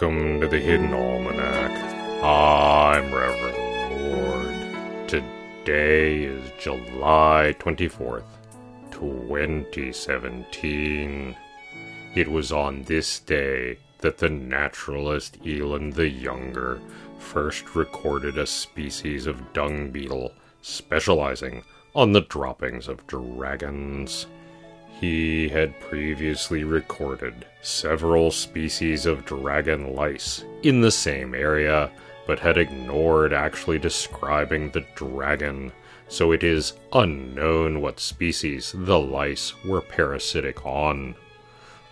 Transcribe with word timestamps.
Welcome 0.00 0.40
to 0.40 0.48
the 0.48 0.58
Hidden 0.58 0.94
Almanac. 0.94 1.70
I'm 2.24 3.14
Reverend 3.14 4.00
Mord. 4.00 4.54
Today 5.06 6.22
is 6.22 6.50
July 6.58 7.54
24th, 7.58 8.24
2017. 8.92 11.36
It 12.14 12.28
was 12.28 12.50
on 12.50 12.84
this 12.84 13.20
day 13.20 13.76
that 13.98 14.16
the 14.16 14.30
naturalist 14.30 15.36
Eland 15.44 15.92
the 15.92 16.08
Younger 16.08 16.80
first 17.18 17.74
recorded 17.74 18.38
a 18.38 18.46
species 18.46 19.26
of 19.26 19.52
dung 19.52 19.90
beetle 19.90 20.32
specializing 20.62 21.62
on 21.94 22.12
the 22.12 22.22
droppings 22.22 22.88
of 22.88 23.06
dragons. 23.06 24.26
He 24.98 25.48
had 25.48 25.78
previously 25.80 26.64
recorded 26.64 27.46
several 27.62 28.30
species 28.30 29.06
of 29.06 29.24
dragon 29.24 29.94
lice 29.94 30.44
in 30.62 30.80
the 30.80 30.90
same 30.90 31.34
area, 31.34 31.90
but 32.26 32.38
had 32.38 32.58
ignored 32.58 33.32
actually 33.32 33.78
describing 33.78 34.70
the 34.70 34.84
dragon, 34.94 35.72
so 36.08 36.32
it 36.32 36.44
is 36.44 36.74
unknown 36.92 37.80
what 37.80 38.00
species 38.00 38.74
the 38.76 38.98
lice 38.98 39.54
were 39.64 39.80
parasitic 39.80 40.66
on. 40.66 41.14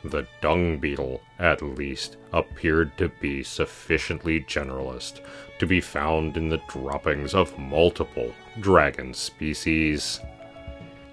The 0.04 0.26
dung 0.40 0.78
beetle, 0.78 1.22
at 1.38 1.60
least, 1.60 2.16
appeared 2.32 2.96
to 2.98 3.08
be 3.20 3.42
sufficiently 3.42 4.42
generalist 4.42 5.20
to 5.58 5.66
be 5.66 5.80
found 5.80 6.36
in 6.36 6.48
the 6.48 6.62
droppings 6.68 7.34
of 7.34 7.58
multiple 7.58 8.32
dragon 8.60 9.12
species. 9.12 10.20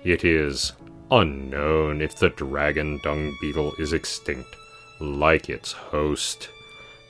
It 0.03 0.23
is 0.23 0.73
unknown 1.11 2.01
if 2.01 2.15
the 2.15 2.29
dragon 2.29 2.99
dung 3.03 3.35
beetle 3.39 3.73
is 3.79 3.93
extinct, 3.93 4.55
like 4.99 5.49
its 5.49 5.71
host. 5.71 6.49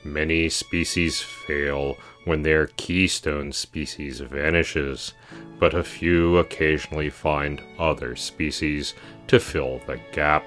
Many 0.04 0.48
species 0.48 1.20
fail 1.20 1.96
when 2.24 2.42
their 2.42 2.68
keystone 2.76 3.52
species 3.52 4.20
vanishes, 4.20 5.14
but 5.58 5.74
a 5.74 5.82
few 5.82 6.38
occasionally 6.38 7.10
find 7.10 7.62
other 7.78 8.14
species 8.14 8.94
to 9.28 9.40
fill 9.40 9.80
the 9.86 10.00
gap. 10.12 10.44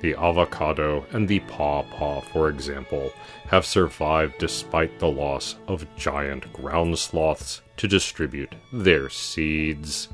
The 0.00 0.14
avocado 0.14 1.06
and 1.12 1.26
the 1.26 1.40
pawpaw, 1.40 2.20
for 2.20 2.50
example, 2.50 3.12
have 3.48 3.64
survived 3.64 4.34
despite 4.38 4.98
the 4.98 5.08
loss 5.10 5.56
of 5.68 5.86
giant 5.96 6.52
ground 6.52 6.98
sloths 6.98 7.62
to 7.78 7.88
distribute 7.88 8.54
their 8.72 9.08
seeds. 9.08 10.08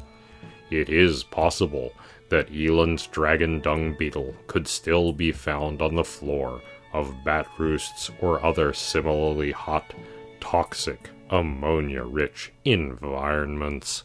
It 0.71 0.89
is 0.89 1.25
possible 1.25 1.93
that 2.33 2.51
Eland's 2.51 3.07
dragon 3.09 3.61
dung 3.61 3.93
beetle 3.93 4.35
could 4.47 4.67
still 4.67 5.13
be 5.13 5.31
found 5.31 5.83
on 5.83 5.95
the 5.95 6.03
floor 6.03 6.63
of 6.95 7.23
bat 7.27 7.47
roosts 7.59 8.11
or 8.23 8.43
other 8.43 8.73
similarly 8.73 9.53
hot, 9.53 9.93
toxic, 10.41 11.11
ammonia 11.29 12.03
rich 12.03 12.51
environments. 12.65 14.05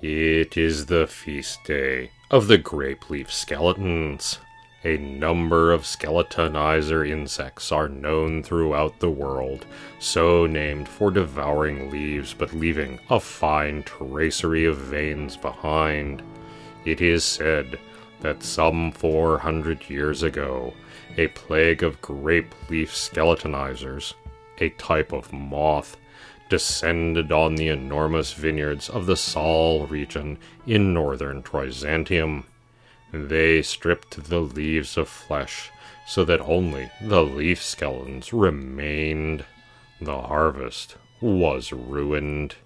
It 0.00 0.56
is 0.56 0.86
the 0.86 1.08
feast 1.08 1.64
day 1.64 2.12
of 2.30 2.46
the 2.46 2.56
grape 2.56 3.10
leaf 3.10 3.32
skeletons. 3.32 4.38
A 4.84 4.96
number 4.96 5.72
of 5.72 5.82
skeletonizer 5.82 7.06
insects 7.06 7.72
are 7.72 7.88
known 7.88 8.44
throughout 8.44 9.00
the 9.00 9.10
world, 9.10 9.66
so 9.98 10.46
named 10.46 10.86
for 10.86 11.10
devouring 11.10 11.90
leaves 11.90 12.32
but 12.32 12.52
leaving 12.52 13.00
a 13.10 13.18
fine 13.18 13.82
tracery 13.82 14.66
of 14.66 14.78
veins 14.78 15.36
behind. 15.36 16.22
It 16.84 17.00
is 17.00 17.24
said 17.24 17.78
that 18.20 18.42
some 18.42 18.92
400 18.92 19.88
years 19.88 20.22
ago, 20.22 20.74
a 21.16 21.28
plague 21.28 21.82
of 21.82 22.00
grape 22.00 22.54
leaf 22.68 22.92
skeletonizers, 22.92 24.14
a 24.58 24.70
type 24.70 25.12
of 25.12 25.32
moth, 25.32 25.96
descended 26.48 27.30
on 27.30 27.54
the 27.54 27.68
enormous 27.68 28.32
vineyards 28.32 28.88
of 28.88 29.06
the 29.06 29.16
Sal 29.16 29.86
region 29.86 30.38
in 30.66 30.92
northern 30.92 31.42
Trizantium. 31.42 32.44
They 33.12 33.62
stripped 33.62 34.24
the 34.24 34.40
leaves 34.40 34.96
of 34.96 35.08
flesh 35.08 35.70
so 36.06 36.24
that 36.24 36.40
only 36.40 36.90
the 37.00 37.22
leaf 37.22 37.62
skeletons 37.62 38.32
remained. 38.32 39.44
The 40.00 40.20
harvest 40.22 40.96
was 41.20 41.72
ruined. 41.72 42.56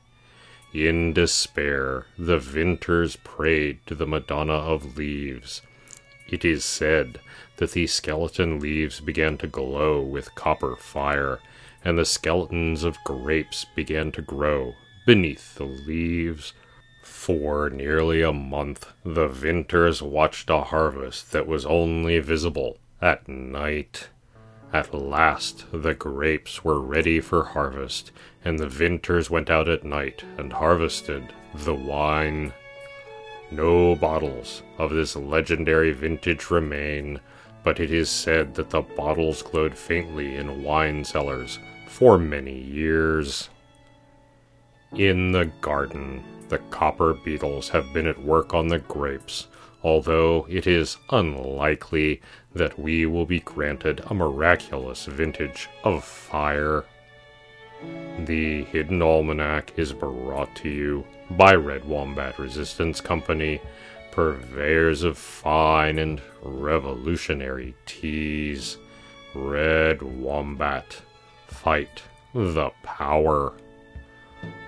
In 0.75 1.13
despair, 1.13 2.07
the 2.19 2.39
vintners 2.39 3.15
prayed 3.15 3.79
to 3.87 3.95
the 3.95 4.09
Madonna 4.09 4.55
of 4.55 4.97
Leaves. 4.97 5.63
It 6.29 6.45
is 6.45 6.65
said 6.65 7.21
that 7.59 7.71
the 7.71 7.87
skeleton 7.87 8.59
leaves 8.59 8.99
began 8.99 9.39
to 9.39 9.47
glow 9.47 10.03
with 10.03 10.35
copper 10.35 10.75
fire, 10.75 11.39
and 11.85 11.97
the 11.97 12.05
skeletons 12.05 12.83
of 12.83 12.99
grapes 13.05 13.65
began 13.77 14.11
to 14.13 14.23
grow 14.23 14.75
beneath 15.07 15.55
the 15.55 15.65
leaves. 15.65 16.55
For 17.05 17.71
nearly 17.71 18.23
a 18.23 18.33
month, 18.33 18.89
the 19.05 19.29
vintners 19.29 20.03
watched 20.03 20.51
a 20.51 20.63
harvest 20.63 21.31
that 21.31 21.47
was 21.47 21.65
only 21.65 22.19
visible 22.19 22.79
at 23.01 23.29
night. 23.29 24.09
At 24.75 24.93
last, 24.93 25.67
the 25.73 25.95
grapes 25.95 26.65
were 26.65 26.81
ready 26.81 27.21
for 27.21 27.45
harvest, 27.45 28.11
and 28.45 28.59
the 28.59 28.67
vintners 28.67 29.31
went 29.31 29.49
out 29.49 29.69
at 29.69 29.85
night 29.85 30.25
and 30.37 30.53
harvested 30.53 31.33
the 31.55 31.77
wine. 31.77 32.53
No 33.53 33.95
bottles 33.95 34.65
of 34.77 34.91
this 34.91 35.15
legendary 35.15 35.93
vintage 35.93 36.51
remain, 36.51 37.21
but 37.63 37.79
it 37.79 37.93
is 37.93 38.11
said 38.11 38.57
that 38.57 38.71
the 38.71 38.81
bottles 38.81 39.43
glowed 39.43 39.79
faintly 39.79 40.35
in 40.35 40.65
wine 40.65 41.05
cellars 41.05 41.61
for 41.87 42.19
many 42.19 42.59
years. 42.59 43.51
In 44.91 45.31
the 45.31 45.53
garden, 45.61 46.25
the 46.49 46.59
copper 46.59 47.15
beetles 47.15 47.69
have 47.69 47.93
been 47.93 48.09
at 48.09 48.21
work 48.21 48.53
on 48.53 48.67
the 48.67 48.81
grapes, 48.81 49.47
although 49.85 50.47
it 50.49 50.67
is 50.67 50.97
unlikely 51.11 52.21
that 52.55 52.79
we 52.79 53.05
will 53.05 53.27
be 53.27 53.41
granted 53.41 54.03
a 54.07 54.15
miraculous 54.15 55.05
vintage 55.05 55.69
of 55.85 56.03
fire. 56.03 56.85
The 58.21 58.65
Hidden 58.65 59.03
Almanac 59.03 59.73
is 59.77 59.93
brought 59.93 60.57
to 60.57 60.71
you 60.71 61.07
by 61.33 61.55
Red 61.55 61.85
Wombat 61.85 62.39
Resistance 62.39 63.01
Company, 63.01 63.61
purveyors 64.11 65.03
of 65.03 65.19
fine 65.19 65.99
and 65.99 66.23
revolutionary 66.43 67.75
teas. 67.85 68.79
Red 69.35 70.01
Wombat, 70.01 71.03
fight 71.47 72.03
the 72.33 72.71
power. 72.83 73.53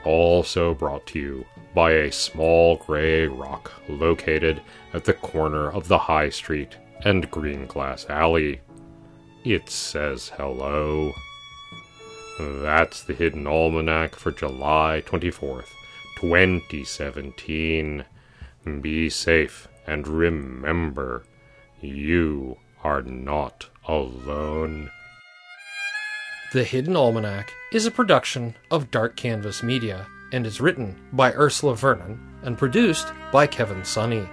Also 0.05 0.75
brought 0.75 1.07
to 1.07 1.19
you 1.19 1.45
by 1.77 1.93
a 1.93 2.11
small 2.11 2.77
gray 2.77 3.27
rock 3.27 3.71
located 3.87 4.63
at 4.95 5.05
the 5.05 5.13
corner 5.13 5.71
of 5.71 5.89
the 5.89 5.99
High 5.99 6.31
Street 6.31 6.75
and 7.05 7.31
Green 7.31 7.67
Glass 7.67 8.07
Alley. 8.09 8.63
It 9.45 9.69
says 9.69 10.33
hello. 10.39 11.13
That's 12.41 13.03
the 13.03 13.13
Hidden 13.13 13.47
Almanac 13.47 14.17
for 14.17 14.33
July 14.33 15.03
24th, 15.05 15.69
2017. 16.19 18.07
Be 18.81 19.11
safe 19.11 19.69
and 19.87 20.09
remember, 20.09 21.27
you 21.83 22.57
are 22.85 23.03
not 23.03 23.69
alone. 23.87 24.91
The 26.55 26.65
Hidden 26.65 26.97
Almanac 26.97 27.53
is 27.71 27.85
a 27.85 27.91
production 27.91 28.55
of 28.71 28.91
Dark 28.91 29.15
Canvas 29.15 29.63
Media 29.63 30.07
and 30.37 30.47
is 30.47 30.61
written 30.61 30.95
by 31.15 31.33
Ursula 31.33 31.75
Vernon 31.75 32.21
and 32.43 32.59
produced 32.59 33.11
by 33.33 33.47
Kevin 33.47 33.83
Sonney. 33.85 34.29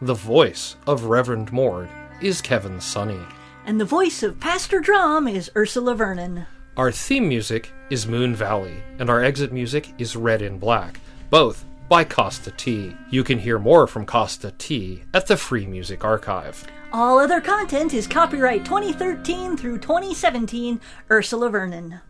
The 0.00 0.14
voice 0.14 0.76
of 0.86 1.06
Reverend 1.06 1.52
Mord 1.52 1.88
is 2.20 2.40
Kevin 2.40 2.80
Sonney. 2.80 3.26
And 3.66 3.80
the 3.80 3.84
voice 3.84 4.22
of 4.22 4.38
Pastor 4.38 4.78
Drum 4.78 5.26
is 5.26 5.50
Ursula 5.56 5.96
Vernon. 5.96 6.46
Our 6.76 6.92
theme 6.92 7.28
music 7.28 7.72
is 7.90 8.06
Moon 8.06 8.36
Valley, 8.36 8.84
and 9.00 9.10
our 9.10 9.22
exit 9.22 9.52
music 9.52 9.88
is 9.98 10.14
Red 10.14 10.42
in 10.42 10.58
Black, 10.58 11.00
both 11.28 11.64
by 11.88 12.04
Kosta 12.04 12.56
T. 12.56 12.96
You 13.10 13.24
can 13.24 13.40
hear 13.40 13.58
more 13.58 13.88
from 13.88 14.06
Kosta 14.06 14.56
T 14.58 15.02
at 15.12 15.26
the 15.26 15.36
Free 15.36 15.66
Music 15.66 16.04
Archive. 16.04 16.64
All 16.92 17.18
other 17.18 17.40
content 17.40 17.94
is 17.94 18.06
copyright 18.06 18.64
2013 18.64 19.56
through 19.56 19.78
2017, 19.78 20.80
Ursula 21.10 21.50
Vernon. 21.50 22.00